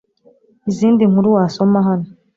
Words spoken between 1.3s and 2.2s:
wasoma hano